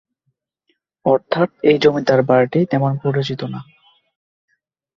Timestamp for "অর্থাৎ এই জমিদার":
1.05-2.21